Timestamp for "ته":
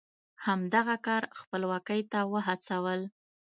2.11-2.19